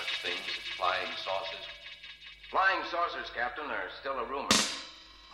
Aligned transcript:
such 0.00 0.22
things 0.22 0.40
as 0.48 0.54
flying 0.76 1.12
saucers? 1.24 1.66
Flying 2.50 2.82
saucers, 2.90 3.30
Captain, 3.34 3.64
are 3.66 3.88
still 4.00 4.18
a 4.18 4.24
rumor. 4.24 4.48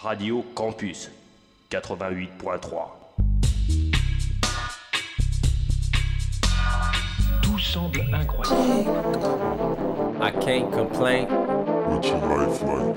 Radio 0.04 0.42
Campus 0.54 1.08
88.3. 1.70 2.90
Tout 7.42 7.60
semble 7.60 8.14
incroyable. 8.14 10.16
I 10.20 10.30
can't 10.30 10.70
complain. 10.72 11.26
What's 11.28 12.08
your 12.08 12.18
life 12.18 12.62
like? 12.62 12.96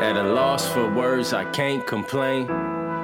At 0.00 0.16
a 0.16 0.22
loss 0.32 0.66
for 0.68 0.92
words, 0.94 1.32
I 1.32 1.44
can't 1.52 1.86
complain. 1.86 2.46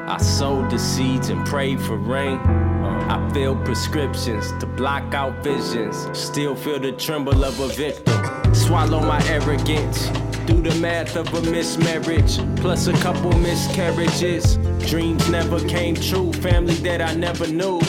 I 0.09 0.19
sowed 0.19 0.71
the 0.71 0.79
seeds 0.79 1.31
and 1.31 1.45
prayed 1.45 1.81
for 1.81 1.97
rain. 1.97 2.39
Uh, 2.39 3.07
I 3.11 3.33
filled 3.35 3.65
prescriptions 3.65 4.53
to 4.61 4.67
block 4.67 5.13
out 5.15 5.43
visions. 5.43 6.07
Still 6.17 6.55
feel 6.55 6.79
the 6.79 6.93
tremble 6.93 7.45
of 7.45 7.59
a 7.59 7.67
victim. 7.67 8.55
Swallow 8.55 9.01
my 9.01 9.21
arrogance. 9.27 10.09
Do 10.47 10.63
the 10.63 10.77
math 10.81 11.17
of 11.17 11.27
a 11.35 11.51
mismarriage, 11.51 12.39
plus 12.61 12.87
a 12.87 12.93
couple 12.93 13.33
miscarriages. 13.39 14.59
Dreams 14.89 15.29
never 15.29 15.59
came 15.69 15.97
true, 15.97 16.33
family 16.35 16.75
that 16.75 17.03
I 17.03 17.13
never 17.15 17.49
knew. 17.49 17.81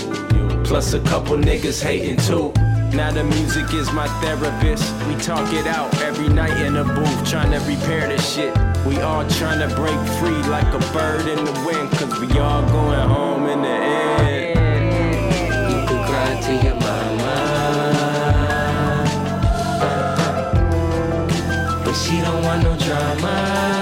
Plus 0.64 0.94
a 0.94 1.00
couple 1.02 1.38
niggas 1.38 1.84
hating 1.84 2.18
too. 2.18 2.52
Now 2.98 3.12
the 3.12 3.26
music 3.26 3.72
is 3.76 3.92
my 3.92 4.08
therapist. 4.22 4.92
We 5.06 5.16
talk 5.18 5.54
it 5.54 5.68
out 5.68 5.94
every 6.02 6.30
night 6.30 6.58
in 6.66 6.78
a 6.78 6.84
booth, 6.84 7.30
trying 7.30 7.52
to 7.52 7.60
repair 7.70 8.08
this 8.08 8.34
shit. 8.34 8.56
We 8.88 9.02
all 9.02 9.28
trying 9.28 9.60
to 9.68 9.76
break 9.76 10.00
free 10.18 10.42
like 10.50 10.74
a 10.74 10.80
bird 10.94 11.28
in 11.28 11.44
the 11.44 11.52
wind, 11.66 11.92
cause 11.92 12.20
we 12.22 12.40
all 12.40 12.62
going 12.72 13.10
home 13.10 13.46
in 13.48 13.62
the 13.62 13.68
end. 13.68 14.60
You 15.70 15.88
could 15.88 16.06
cry 16.08 16.40
to 16.40 16.54
your 16.66 16.76
mama. 16.76 17.36
But 21.84 21.96
she 21.96 22.22
don't 22.22 22.42
want 22.46 22.64
no 22.64 22.78
drama. 22.78 23.77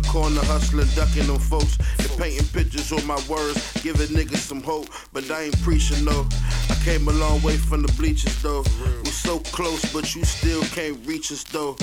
The 0.00 0.08
corner, 0.08 0.40
hustling, 0.44 0.88
ducking 0.94 1.26
them 1.26 1.38
folks. 1.38 1.76
To 1.98 2.08
painting 2.20 2.46
pictures 2.48 2.92
on 2.92 3.04
my 3.06 3.20
words, 3.28 3.58
giving 3.82 4.08
niggas 4.08 4.44
some 4.44 4.62
hope. 4.62 4.88
But 5.12 5.30
I 5.30 5.44
ain't 5.44 5.62
preaching 5.62 6.04
though. 6.04 6.26
I 6.68 6.74
came 6.84 7.08
a 7.08 7.12
long 7.12 7.40
way 7.42 7.56
from 7.56 7.82
the 7.82 7.92
bleachers 7.92 8.42
though. 8.42 8.64
We 9.04 9.10
so 9.10 9.38
close, 9.56 9.92
but 9.92 10.14
you 10.14 10.24
still 10.24 10.62
can't 10.76 10.98
reach 11.06 11.32
us 11.32 11.44
though. 11.44 11.76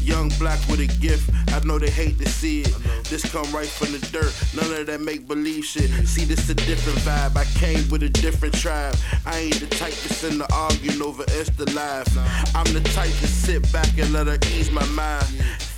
Young 0.00 0.30
black 0.38 0.58
with 0.68 0.80
a 0.80 0.86
gift, 1.00 1.30
I 1.48 1.60
know 1.64 1.78
they 1.78 1.90
hate 1.90 2.18
to 2.18 2.28
see 2.28 2.62
it. 2.62 2.74
This 3.04 3.30
come 3.30 3.50
right 3.52 3.68
from 3.68 3.92
the 3.92 3.98
dirt, 4.12 4.32
none 4.54 4.80
of 4.80 4.86
that 4.86 5.00
make 5.00 5.26
believe 5.26 5.64
shit. 5.64 5.90
See, 6.06 6.24
this 6.24 6.48
a 6.48 6.54
different 6.54 6.98
vibe. 7.00 7.36
I 7.36 7.44
came 7.58 7.88
with 7.90 8.02
a 8.02 8.08
different 8.08 8.54
tribe. 8.54 8.96
I 9.26 9.38
ain't 9.38 9.60
the 9.60 9.66
type 9.66 9.92
to 9.92 10.14
send 10.14 10.40
the 10.40 10.52
arguing 10.54 11.02
over 11.02 11.24
Insta 11.24 11.66
Live. 11.74 12.08
I'm 12.54 12.72
the 12.72 12.80
type 12.90 13.10
to 13.10 13.26
sit 13.26 13.70
back 13.72 13.88
and 13.98 14.12
let 14.12 14.26
her 14.26 14.38
ease 14.54 14.70
my 14.70 14.84
mind. 14.86 15.26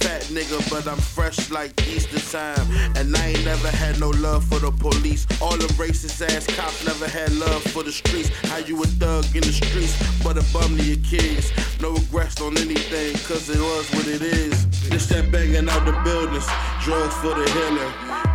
Fat 0.00 0.23
nigga, 0.32 0.58
but 0.70 0.87
I'm 0.87 0.99
fresh 0.99 1.50
like 1.50 1.73
Easter 1.87 2.19
time. 2.37 2.67
And 2.97 3.17
I 3.17 3.26
ain't 3.29 3.44
never 3.44 3.69
had 3.69 4.00
no 4.00 4.11
love 4.11 4.44
for 4.44 4.58
the 4.58 4.70
police. 4.73 5.26
All 5.41 5.56
the 5.56 5.69
racist 5.79 6.20
ass 6.23 6.47
cops 6.56 6.85
never 6.85 7.06
had 7.06 7.32
love 7.32 7.62
for 7.73 7.82
the 7.82 7.93
streets. 7.93 8.31
How 8.50 8.58
you 8.58 8.82
a 8.82 8.87
thug 8.87 9.25
in 9.35 9.43
the 9.43 9.52
streets, 9.52 9.94
but 10.25 10.37
a 10.37 10.44
bum 10.52 10.76
to 10.76 10.82
your 10.82 11.02
kids. 11.05 11.52
No 11.81 11.93
regrets 11.93 12.41
on 12.41 12.56
anything, 12.58 13.14
cause 13.29 13.49
it 13.49 13.61
was 13.61 13.88
what 13.94 14.06
it 14.06 14.23
is. 14.23 14.67
This 14.88 15.06
that 15.06 15.31
banging 15.31 15.69
out 15.69 15.85
the 15.87 15.97
buildings, 16.05 16.47
drugs 16.82 17.14
for 17.23 17.35
the 17.35 17.47
healing. 17.56 17.93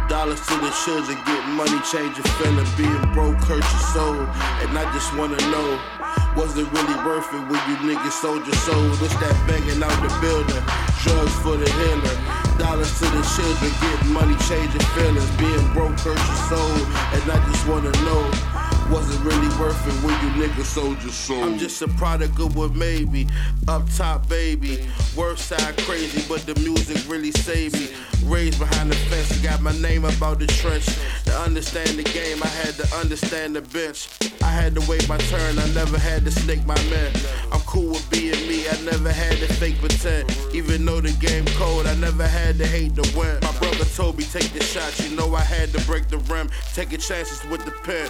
Dollars 0.08 0.42
to 0.48 0.56
the 0.62 0.72
children, 0.86 1.18
get 1.26 1.44
money, 1.50 1.80
change 1.92 2.18
your 2.18 2.30
feeling. 2.38 2.68
Being 2.78 3.14
broke 3.14 3.42
hurts 3.44 3.72
your 3.74 3.86
soul, 3.94 4.22
and 4.62 4.78
I 4.78 4.86
just 4.94 5.16
wanna 5.18 5.38
know. 5.52 6.25
Was 6.36 6.58
it 6.58 6.68
really 6.70 6.96
worth 7.08 7.34
it 7.34 7.40
when 7.48 7.62
you 7.70 7.76
niggas 7.88 8.12
sold 8.12 8.46
your 8.46 8.56
soul? 8.56 8.90
This 9.00 9.14
that 9.24 9.36
banging 9.48 9.82
out 9.82 9.96
the 10.04 10.12
building, 10.20 10.64
drugs 11.00 11.36
for 11.40 11.56
the 11.56 11.70
healing. 11.80 12.20
Dollars 12.60 12.92
to 13.00 13.06
the 13.06 13.24
children, 13.36 13.72
getting 13.80 14.12
money, 14.12 14.36
changing 14.44 14.84
feelings. 14.96 15.32
Being 15.38 15.74
broke 15.74 15.98
hurts 16.00 16.28
your 16.28 16.44
soul, 16.52 16.76
and 17.16 17.32
I 17.32 17.40
just 17.48 17.66
wanna 17.68 17.92
know. 18.04 18.55
Was 18.92 19.10
it 19.16 19.20
really 19.22 19.48
worth 19.60 19.88
it 19.88 20.06
when 20.06 20.14
you 20.22 20.48
niggas 20.48 20.66
sold 20.66 21.02
your 21.02 21.12
soul? 21.12 21.44
I'm 21.44 21.58
just 21.58 21.82
a 21.82 21.88
product 21.88 22.40
of 22.40 22.56
what 22.56 22.76
maybe. 22.76 23.28
Up 23.68 23.84
top, 23.96 24.30
baby. 24.30 24.88
Worst 25.16 25.48
side 25.48 25.76
crazy, 25.80 26.24
but 26.30 26.42
the 26.46 26.54
music 26.60 26.98
really 27.10 27.32
saved 27.32 27.80
me. 27.80 27.88
Raised 28.26 28.60
behind 28.60 28.92
the 28.92 28.96
fence, 28.96 29.40
got 29.42 29.62
my 29.62 29.76
name 29.80 30.06
about 30.06 30.38
the 30.38 30.46
trench. 30.46 30.86
To 31.26 31.34
understand 31.40 31.98
the 31.98 32.04
game, 32.04 32.42
I 32.44 32.48
had 32.48 32.76
to 32.76 32.96
understand 32.98 33.56
the 33.56 33.62
bench. 33.62 34.08
I 34.44 34.50
had 34.50 34.76
to 34.76 34.82
wait 34.90 35.10
my 35.10 35.18
turn, 35.18 35.58
I 35.58 35.68
never 35.74 35.98
had 35.98 36.24
to 36.26 36.32
snake 36.32 36.66
my 36.66 36.80
man. 36.90 37.12
I'm 37.52 37.62
cool 37.62 37.90
with 37.90 38.10
being 38.12 38.48
me, 38.48 38.68
I 38.70 38.80
never 38.82 39.12
had 39.12 39.38
to 39.38 39.48
fake 39.54 39.80
pretend. 39.80 40.30
Even 40.54 40.86
though 40.86 41.02
the 41.02 41.12
game 41.14 41.46
cold, 41.58 41.88
I 41.88 41.96
never 41.96 42.28
had 42.28 42.58
to 42.60 42.68
hate 42.68 42.96
the 42.96 43.02
win. 43.18 43.40
My 43.42 43.58
brother 43.58 43.86
told 43.86 44.18
me 44.18 44.24
take 44.24 44.52
the 44.54 44.64
shots, 44.64 45.08
you 45.08 45.16
know 45.16 45.34
I 45.34 45.42
had 45.42 45.74
to 45.74 45.82
break 45.86 46.08
the 46.10 46.20
rim. 46.30 46.50
Taking 46.74 47.00
chances 47.00 47.44
with 47.50 47.66
the 47.66 47.72
pen, 47.72 48.10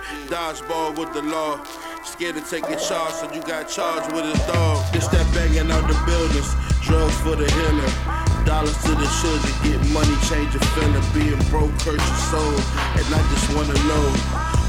dodgeball 0.65 0.97
with 0.97 1.13
the 1.13 1.21
law. 1.21 1.63
Scared 2.03 2.35
to 2.35 2.41
take 2.41 2.63
a 2.65 2.75
charge, 2.75 3.13
so 3.13 3.31
you 3.33 3.41
got 3.41 3.67
charged 3.67 4.13
with 4.13 4.25
a 4.25 4.37
dog. 4.47 4.93
This 4.93 5.07
that 5.07 5.25
banging 5.33 5.71
out 5.71 5.87
the 5.87 5.97
buildings, 6.05 6.53
drugs 6.81 7.15
for 7.21 7.35
the 7.35 7.49
healing. 7.49 7.93
Dollars 8.45 8.77
to 8.85 8.93
the 8.93 9.09
children, 9.21 9.53
get 9.65 9.81
money, 9.89 10.13
change 10.29 10.53
your 10.53 10.63
feeling. 10.77 11.01
Being 11.13 11.41
broke 11.49 11.73
hurts 11.81 12.05
your 12.05 12.21
soul, 12.29 12.55
and 12.97 13.05
I 13.09 13.21
just 13.33 13.47
wanna 13.55 13.77
know. 13.89 14.05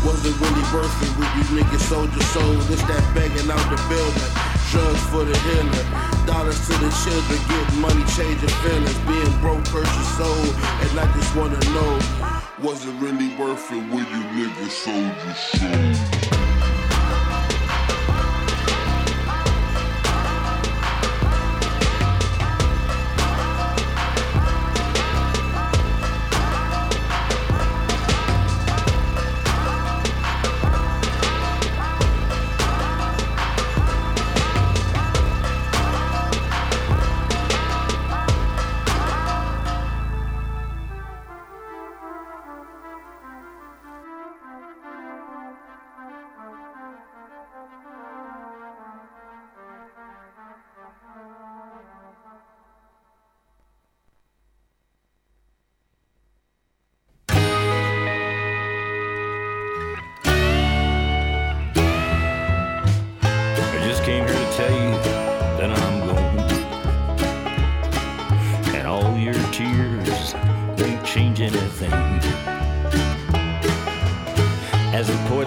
Was 0.05 0.25
it 0.25 0.33
really 0.39 0.65
worth 0.73 0.93
it 1.03 1.13
when 1.19 1.29
you 1.37 1.45
niggas 1.61 1.85
sold 1.89 2.11
your 2.13 2.29
soul? 2.33 2.55
This 2.71 2.81
that 2.89 3.05
banging 3.15 3.51
out 3.51 3.65
the 3.69 3.79
building, 3.91 4.33
drugs 4.73 5.03
for 5.13 5.25
the 5.25 5.37
healing. 5.45 5.89
Dollars 6.25 6.59
to 6.67 6.75
the 6.81 6.91
children, 7.05 7.41
get 7.49 7.67
money, 7.85 8.05
change 8.17 8.41
your 8.41 8.55
feelings. 8.65 8.99
Being 9.05 9.35
broke 9.41 9.67
hurts 9.69 9.93
your 9.93 10.25
soul, 10.25 10.45
and 10.81 10.93
I 10.99 11.05
just 11.13 11.37
wanna 11.37 11.61
know. 11.77 12.36
Was 12.63 12.87
it 12.87 12.93
really 12.93 13.37
worth 13.37 13.71
it 13.71 13.83
when 13.91 14.07
you 14.07 14.49
niggas 14.49 14.71
sold 14.71 15.15
your 15.27 15.35
soul? 15.35 16.36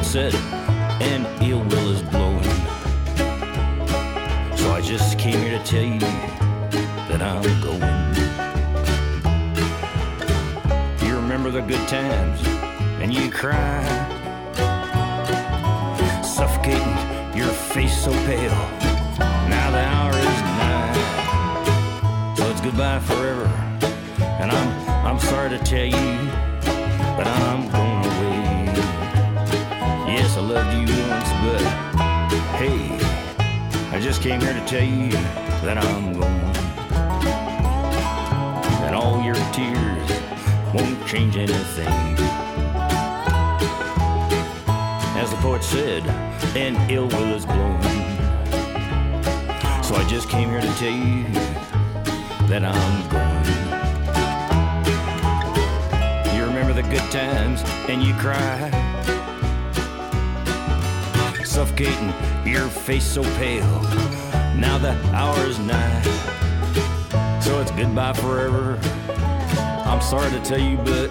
Said, 0.10 0.34
and 1.04 1.28
ill 1.44 1.60
will 1.60 1.92
is 1.92 2.02
blowing. 2.02 2.44
So 4.58 4.72
I 4.72 4.82
just 4.84 5.20
came 5.20 5.40
here 5.40 5.60
to 5.60 5.64
tell 5.64 5.84
you 5.84 6.00
that 6.00 7.22
I'm 7.22 7.44
going. 7.62 7.84
You 11.08 11.16
remember 11.16 11.52
the 11.52 11.62
good 11.62 11.88
times 11.88 12.42
and 13.04 13.14
you 13.14 13.30
cry 13.30 13.86
suffocating, 16.24 16.98
your 17.38 17.54
face 17.70 18.04
so 18.04 18.12
pale. 18.12 18.52
Now 19.48 19.70
the 19.70 19.84
hour 19.94 20.10
is 20.10 20.42
nine, 20.58 22.36
so 22.36 22.50
it's 22.50 22.62
goodbye 22.62 22.98
forever. 22.98 23.46
And 24.42 24.50
I'm 24.52 25.06
I'm 25.06 25.20
sorry 25.20 25.52
to 25.52 25.60
tell 25.60 25.86
you, 25.86 26.32
but 27.16 27.28
I'm 27.28 27.70
going 27.70 27.89
loved 30.50 30.74
you 30.74 30.88
once, 31.08 31.30
but 31.44 31.62
hey, 32.58 32.98
I 33.96 34.00
just 34.02 34.24
came 34.24 34.42
here 34.42 34.52
to 34.52 34.66
tell 34.66 34.84
you 34.84 35.12
that 35.62 35.78
I'm 35.78 36.14
going. 36.14 36.56
And 38.84 38.96
all 38.96 39.22
your 39.22 39.36
tears 39.54 40.10
won't 40.74 41.08
change 41.08 41.38
anything 41.38 41.88
as 45.22 45.30
the 45.30 45.38
poet 45.38 45.64
said, 45.64 46.02
and 46.58 46.76
ill 46.90 47.08
will 47.10 47.36
is 47.36 47.46
blowing. 47.46 47.82
So 49.84 49.94
I 49.94 50.06
just 50.10 50.30
came 50.30 50.50
here 50.50 50.62
to 50.62 50.74
tell 50.80 50.90
you 50.90 51.26
that 52.50 52.64
I'm 52.66 53.10
going. 53.14 53.46
You 56.36 56.44
remember 56.44 56.74
the 56.74 56.82
good 56.90 57.12
times 57.12 57.62
and 57.88 58.02
you 58.02 58.16
cry, 58.16 58.79
your 61.80 62.68
face 62.68 63.06
so 63.06 63.24
pale. 63.38 63.82
Now 64.58 64.78
the 64.78 64.92
hour 65.14 65.38
is 65.46 65.60
nigh, 65.60 66.02
so 67.40 67.62
it's 67.62 67.72
goodbye 67.72 68.14
forever. 68.14 68.78
I'm 69.86 70.02
sorry 70.02 70.30
to 70.32 70.42
tell 70.42 70.60
you, 70.60 70.76
but 70.78 71.10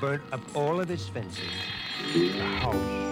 burnt 0.00 0.22
up 0.32 0.40
all 0.54 0.80
of 0.80 0.88
his 0.88 1.08
fences, 1.08 1.44
the 2.12 2.30
house, 2.60 3.03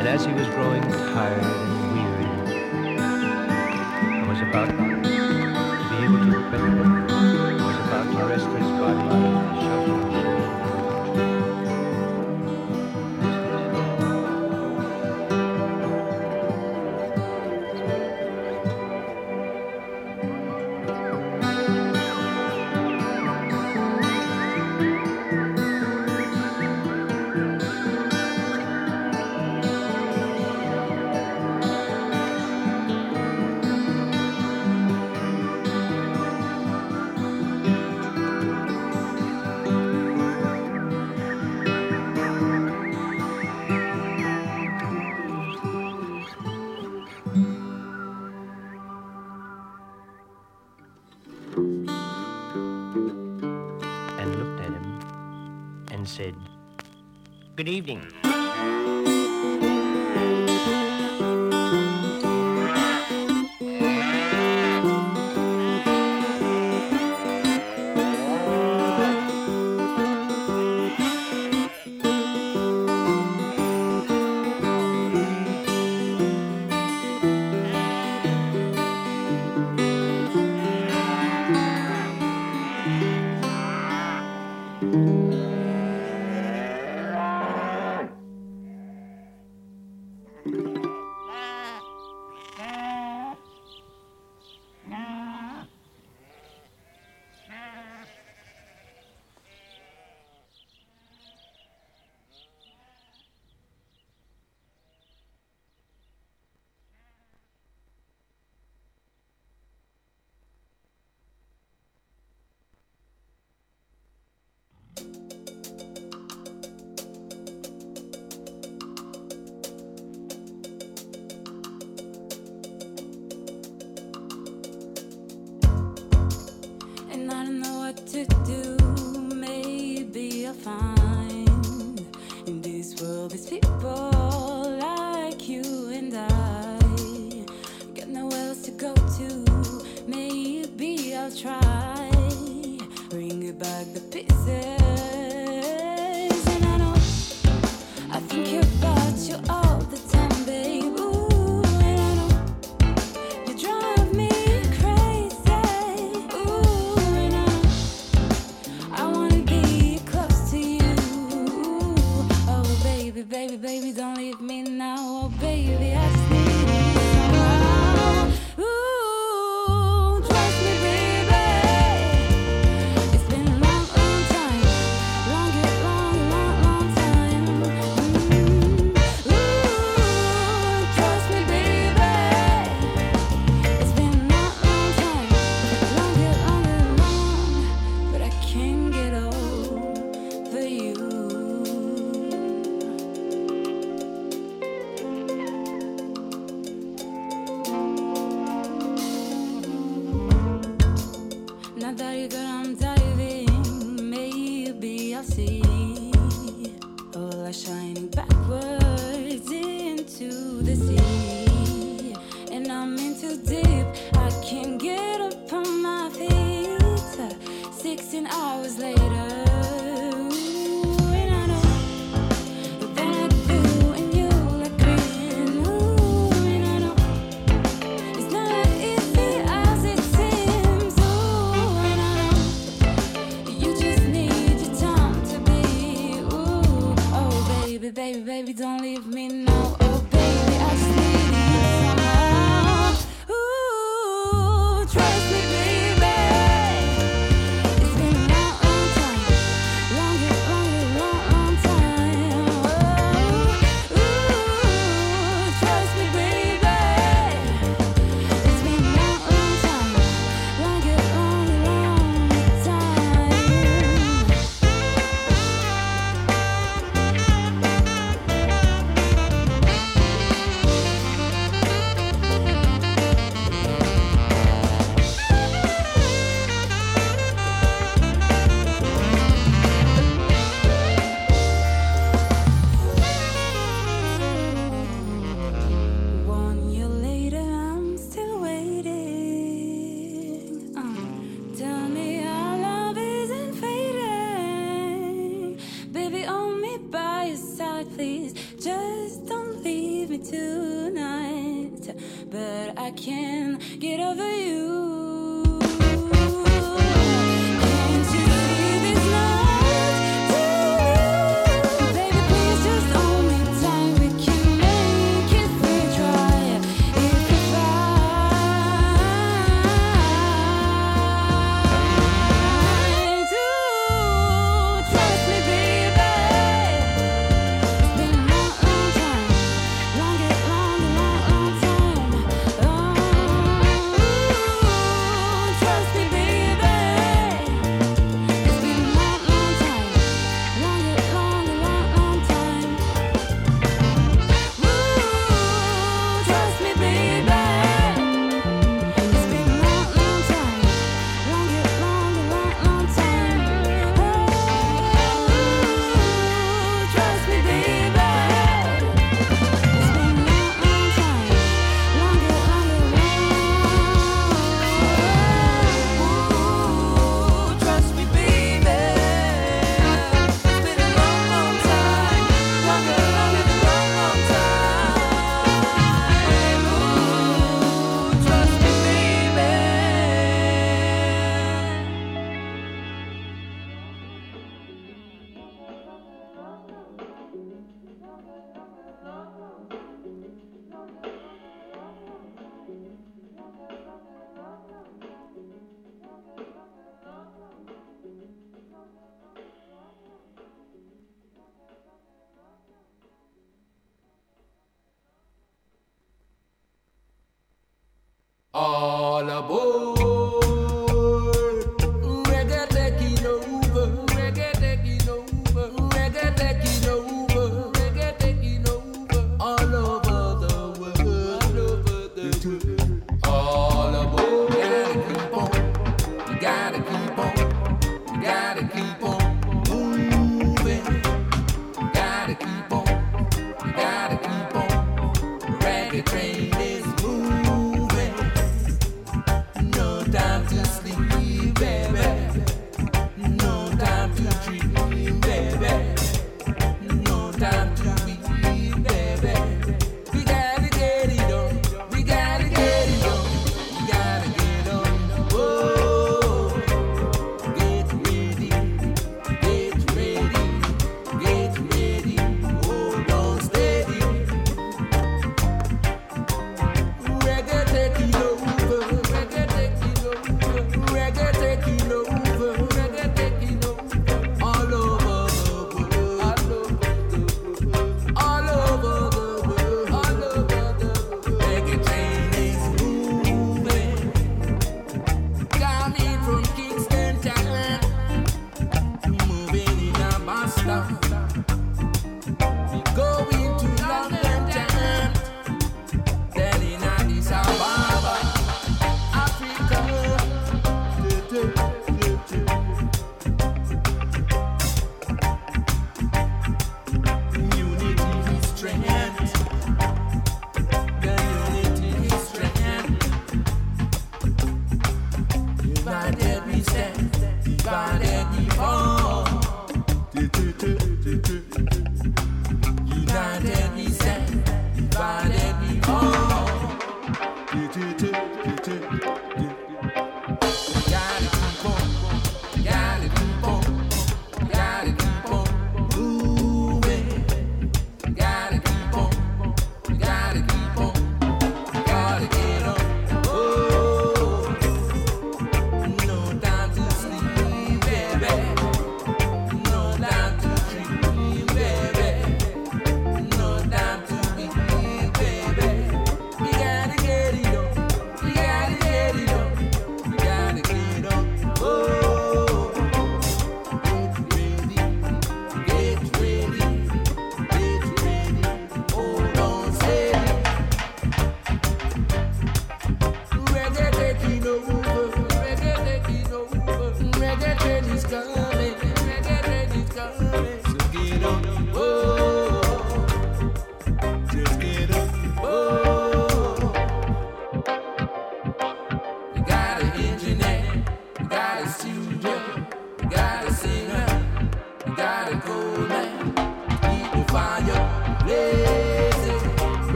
and 0.00 0.08
as 0.08 0.24
he 0.24 0.32
was 0.32 0.46
growing 0.48 0.80
tired 0.80 1.42
and 1.44 1.92
weary, 1.92 2.24
and 4.16 4.26
was 4.26 4.40
about 4.40 4.70
to 4.70 4.74
be 4.74 5.96
able 6.02 6.18
to 6.24 6.38
repent. 6.58 6.99
Evening. 57.70 58.19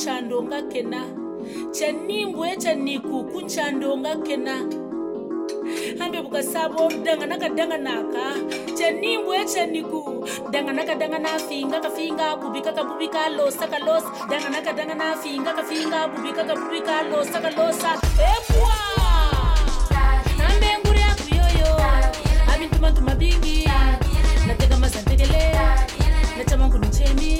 kunchandonga 0.00 0.62
kena. 0.72 1.00
Chanimbwe 1.76 2.56
chaniku 2.56 3.24
kunchandonga 3.30 4.16
kena. 4.24 4.56
Hambe 5.98 6.22
bukasabo 6.22 6.88
danganaka 7.04 7.48
danganaka 7.48 7.48
danga 7.56 7.78
naka. 7.78 8.24
Danganaka 10.52 10.94
dangana 10.94 11.38
finga 11.38 11.80
kafinga 11.80 12.36
kubika 12.40 12.72
kabubika 12.72 13.28
losa 13.36 13.66
kalosa 13.68 14.08
danganaka 14.30 14.72
dangana 14.72 15.16
finga 15.22 15.52
kafinga 15.52 16.08
bubika 16.08 16.44
kabubika 16.44 17.02
losa 17.10 17.40
kalosa 17.40 17.90
epwa 18.16 18.76
nambe 20.38 20.78
nguri 20.80 21.00
yakuyoyo 21.00 21.76
abintumantu 22.54 23.02
mabingi 23.02 23.68
natega 24.46 24.76
mazantegele 24.76 25.52
nachamangu 26.38 26.78
nichemi 26.78 27.38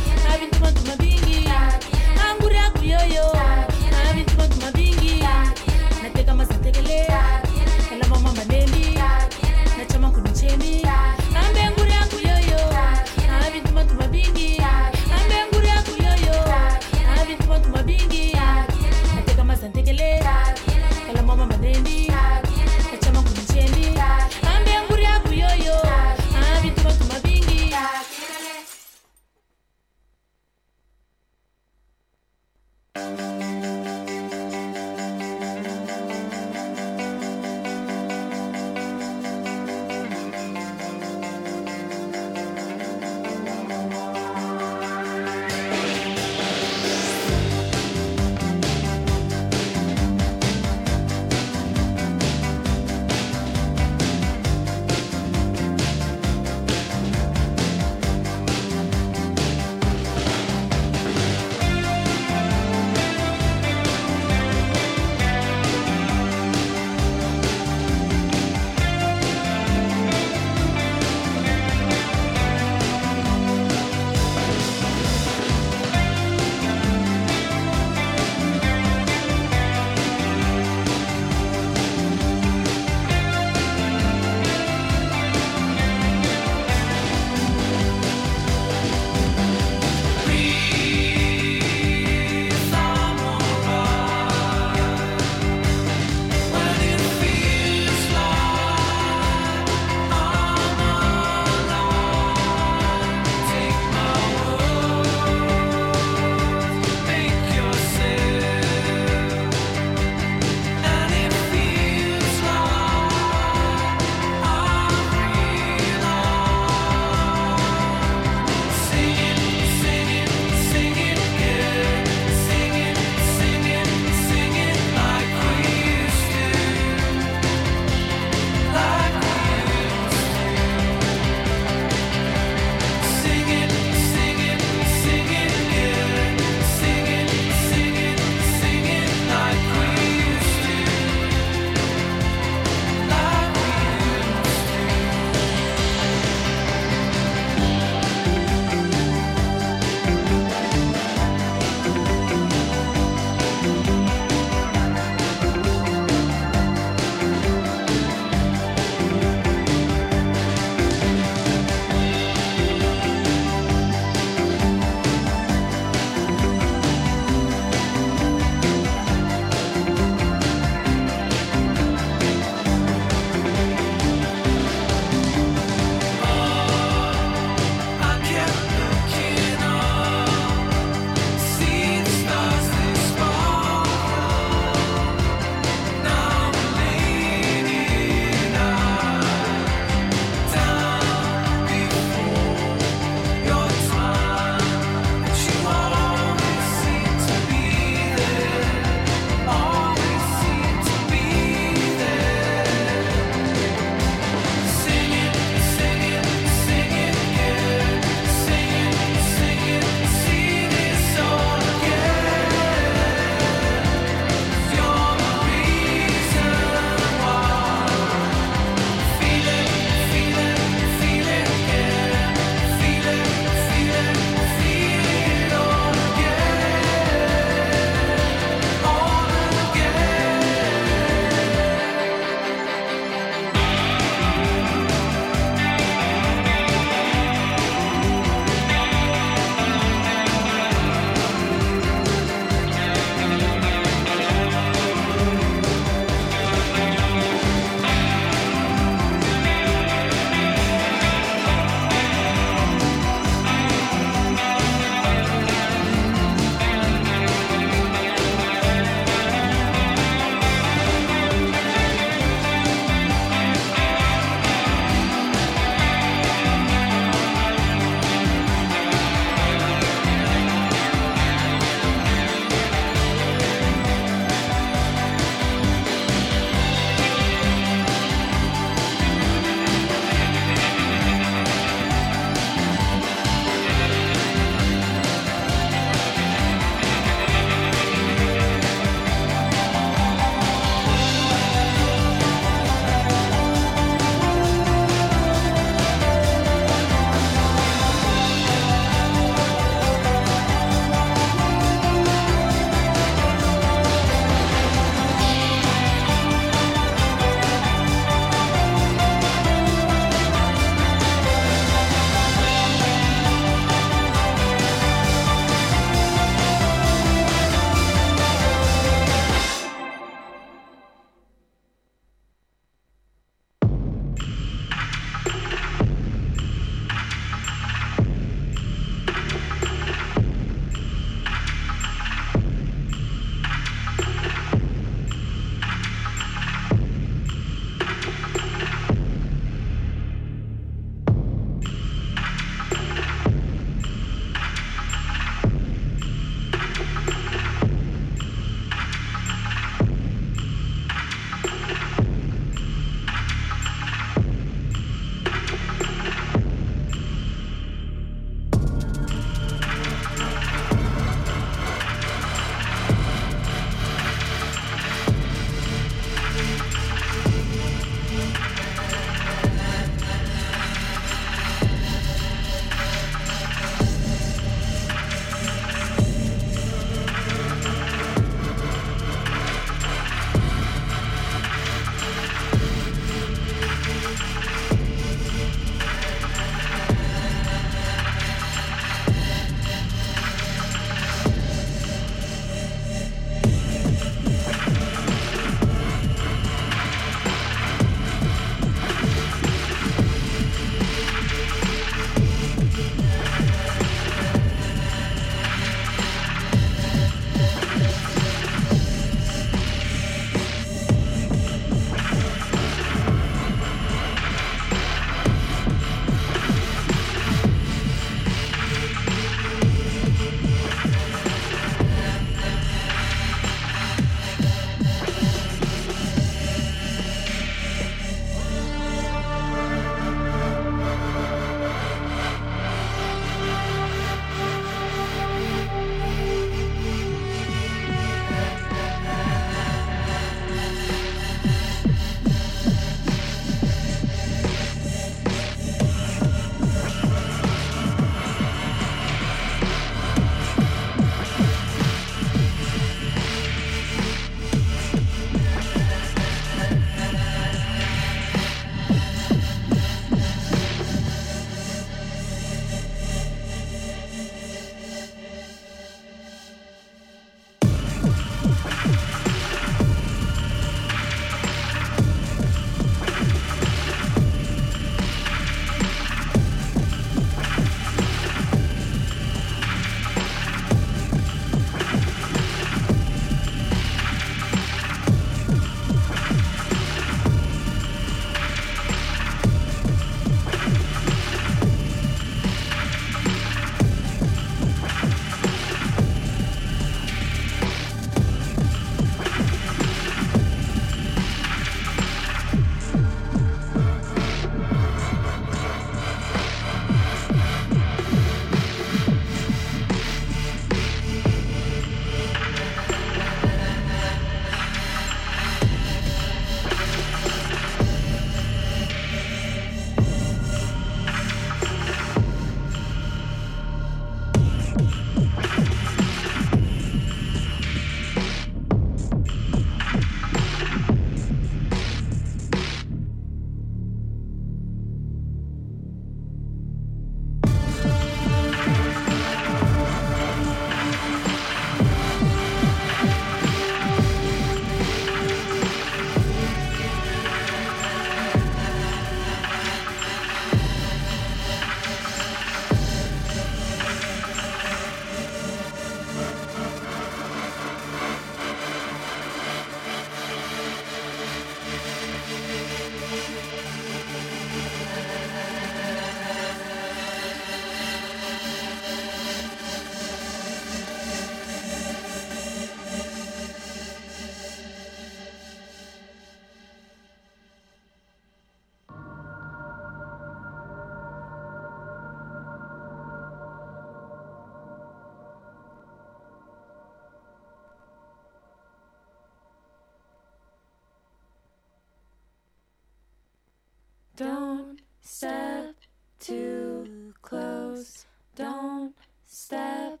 Don't 594.18 594.80
step 595.00 595.76
too 596.18 597.14
close. 597.22 598.04
Don't 598.34 598.92
step 599.24 600.00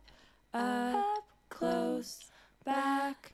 up 0.52 1.22
close. 1.48 2.24
Back 2.64 3.32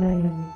A 0.00 0.49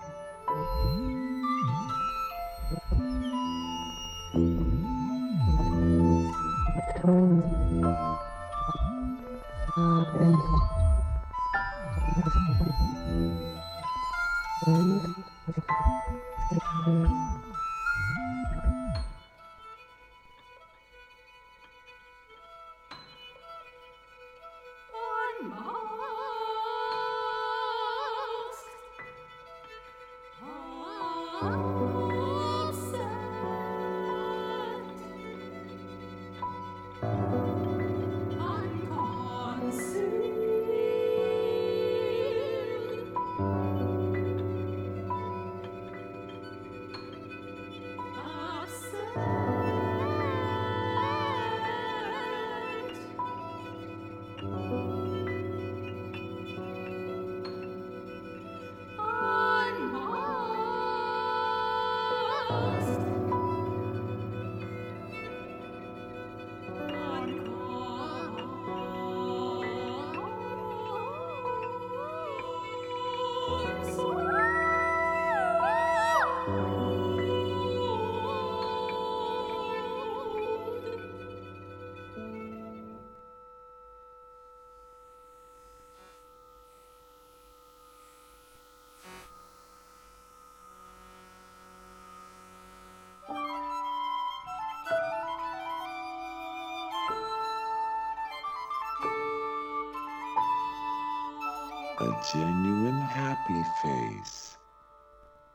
genuine 102.33 103.01
happy 103.01 103.63
face 103.83 104.57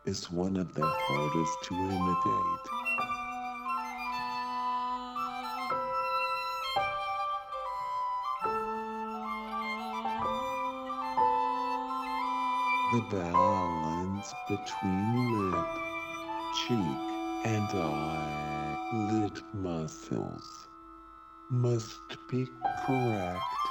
is 0.05 0.31
one 0.31 0.57
of 0.57 0.73
the 0.73 0.85
hardest 0.85 1.57
to 1.63 1.73
imitate. 1.75 2.65
The 12.93 13.17
balance 13.17 14.33
between 14.47 15.51
lip, 15.51 15.67
cheek, 16.67 17.45
and 17.45 17.69
eye, 17.73 18.89
eyelid 18.91 19.41
muscles 19.53 20.67
must 21.51 21.99
be 22.29 22.47
correct. 22.85 23.68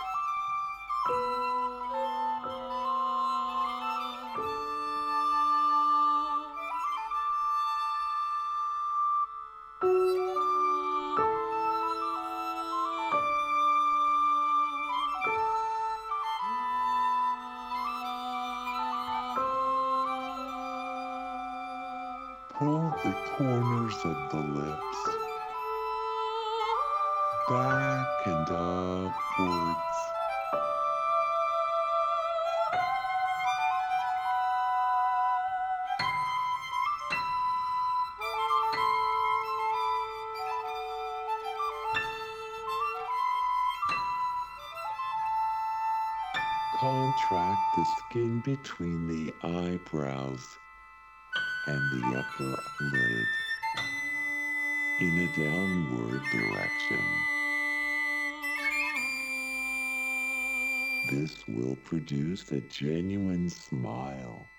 And 51.66 51.90
the 51.92 52.18
upper 52.18 52.64
lid 52.80 53.26
in 55.00 55.18
a 55.18 55.26
downward 55.36 56.22
direction. 56.32 57.04
This 61.10 61.46
will 61.48 61.76
produce 61.76 62.50
a 62.52 62.60
genuine 62.60 63.50
smile. 63.50 64.50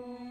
Mm-hmm. 0.00 0.29